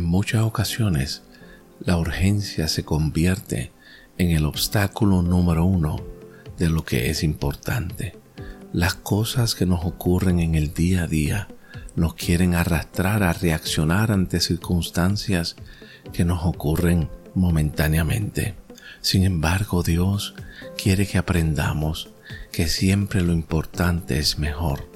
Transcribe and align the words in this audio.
En 0.00 0.06
muchas 0.06 0.40
ocasiones, 0.40 1.20
la 1.78 1.98
urgencia 1.98 2.68
se 2.68 2.86
convierte 2.86 3.70
en 4.16 4.30
el 4.30 4.46
obstáculo 4.46 5.20
número 5.20 5.66
uno 5.66 6.02
de 6.56 6.70
lo 6.70 6.86
que 6.86 7.10
es 7.10 7.22
importante. 7.22 8.16
Las 8.72 8.94
cosas 8.94 9.54
que 9.54 9.66
nos 9.66 9.84
ocurren 9.84 10.40
en 10.40 10.54
el 10.54 10.72
día 10.72 11.02
a 11.02 11.06
día 11.06 11.48
nos 11.96 12.14
quieren 12.14 12.54
arrastrar 12.54 13.22
a 13.22 13.34
reaccionar 13.34 14.10
ante 14.10 14.40
circunstancias 14.40 15.56
que 16.14 16.24
nos 16.24 16.46
ocurren 16.46 17.10
momentáneamente. 17.34 18.54
Sin 19.02 19.24
embargo, 19.24 19.82
Dios 19.82 20.34
quiere 20.82 21.06
que 21.06 21.18
aprendamos 21.18 22.08
que 22.52 22.68
siempre 22.68 23.20
lo 23.20 23.34
importante 23.34 24.18
es 24.18 24.38
mejor. 24.38 24.90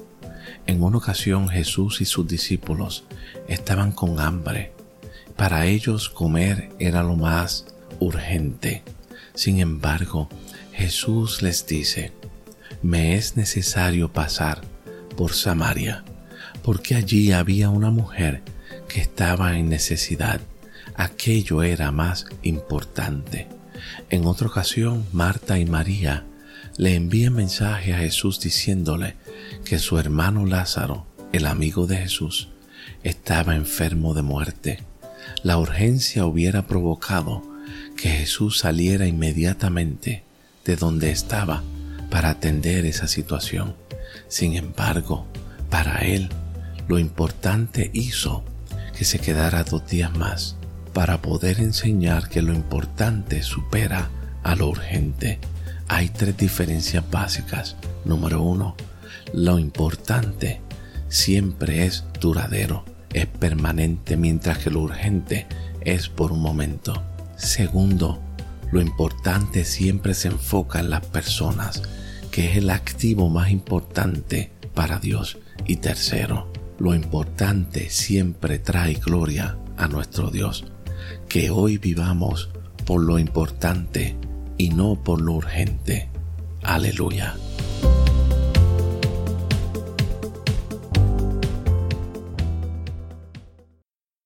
En 0.65 0.81
una 0.81 0.97
ocasión 0.97 1.47
Jesús 1.47 2.01
y 2.01 2.05
sus 2.05 2.27
discípulos 2.27 3.03
estaban 3.47 3.91
con 3.91 4.19
hambre. 4.19 4.74
Para 5.35 5.65
ellos 5.65 6.09
comer 6.09 6.69
era 6.79 7.03
lo 7.03 7.15
más 7.15 7.65
urgente. 7.99 8.83
Sin 9.33 9.59
embargo, 9.59 10.29
Jesús 10.71 11.41
les 11.41 11.67
dice, 11.67 12.13
me 12.81 13.15
es 13.15 13.35
necesario 13.35 14.11
pasar 14.11 14.61
por 15.17 15.33
Samaria, 15.33 16.03
porque 16.63 16.95
allí 16.95 17.31
había 17.31 17.69
una 17.69 17.89
mujer 17.89 18.43
que 18.87 19.01
estaba 19.01 19.57
en 19.57 19.69
necesidad. 19.69 20.39
Aquello 20.95 21.63
era 21.63 21.91
más 21.91 22.27
importante. 22.43 23.47
En 24.09 24.25
otra 24.25 24.47
ocasión, 24.47 25.05
Marta 25.11 25.59
y 25.59 25.65
María 25.65 26.25
le 26.77 26.95
envían 26.95 27.33
mensaje 27.33 27.93
a 27.93 27.97
Jesús 27.97 28.39
diciéndole 28.39 29.15
que 29.63 29.79
su 29.79 29.97
hermano 29.97 30.45
Lázaro, 30.45 31.05
el 31.31 31.45
amigo 31.45 31.87
de 31.87 31.97
Jesús, 31.97 32.49
estaba 33.03 33.55
enfermo 33.55 34.13
de 34.13 34.21
muerte. 34.21 34.83
La 35.43 35.57
urgencia 35.57 36.25
hubiera 36.25 36.67
provocado 36.67 37.43
que 37.95 38.09
Jesús 38.09 38.59
saliera 38.59 39.07
inmediatamente 39.07 40.23
de 40.65 40.75
donde 40.75 41.11
estaba 41.11 41.63
para 42.09 42.29
atender 42.29 42.85
esa 42.85 43.07
situación. 43.07 43.75
Sin 44.27 44.55
embargo, 44.55 45.27
para 45.69 45.99
él, 45.99 46.29
lo 46.87 46.99
importante 46.99 47.89
hizo 47.93 48.43
que 48.97 49.05
se 49.05 49.19
quedara 49.19 49.63
dos 49.63 49.87
días 49.87 50.15
más 50.15 50.55
para 50.93 51.21
poder 51.21 51.59
enseñar 51.59 52.29
que 52.29 52.41
lo 52.41 52.53
importante 52.53 53.43
supera 53.43 54.09
a 54.43 54.55
lo 54.55 54.69
urgente. 54.69 55.39
Hay 55.87 56.09
tres 56.09 56.37
diferencias 56.37 57.03
básicas. 57.11 57.75
Número 58.05 58.41
uno, 58.41 58.75
lo 59.33 59.59
importante 59.59 60.61
siempre 61.09 61.85
es 61.85 62.05
duradero, 62.21 62.85
es 63.15 63.27
permanente, 63.27 64.17
mientras 64.17 64.57
que 64.57 64.69
lo 64.69 64.81
urgente 64.81 65.47
es 65.79 66.09
por 66.09 66.33
un 66.33 66.41
momento. 66.41 67.01
Segundo, 67.37 68.21
lo 68.73 68.81
importante 68.81 69.63
siempre 69.63 70.13
se 70.13 70.27
enfoca 70.27 70.81
en 70.81 70.89
las 70.89 71.05
personas, 71.05 71.81
que 72.29 72.51
es 72.51 72.57
el 72.57 72.69
activo 72.69 73.29
más 73.29 73.51
importante 73.51 74.51
para 74.73 74.99
Dios. 74.99 75.37
Y 75.65 75.77
tercero, 75.77 76.51
lo 76.77 76.93
importante 76.93 77.89
siempre 77.89 78.59
trae 78.59 78.95
gloria 78.95 79.57
a 79.77 79.87
nuestro 79.87 80.29
Dios. 80.29 80.65
Que 81.29 81.49
hoy 81.49 81.77
vivamos 81.77 82.49
por 82.85 83.01
lo 83.01 83.17
importante 83.17 84.17
y 84.57 84.69
no 84.69 85.01
por 85.01 85.21
lo 85.21 85.35
urgente. 85.35 86.09
Aleluya. 86.63 87.35